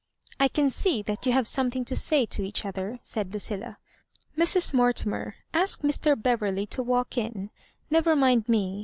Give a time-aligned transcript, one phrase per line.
[0.39, 3.77] "I can see that you have something to say to each other," said Lucilla.
[4.35, 4.73] "Mrs.
[4.73, 6.19] Mortimer, ask Mr.
[6.19, 7.51] Beverley to walk in.
[7.91, 8.79] Never mind me.